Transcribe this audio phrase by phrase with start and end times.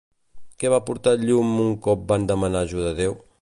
[0.63, 3.15] Què va portar llum un cop van demanar ajuda a Déu?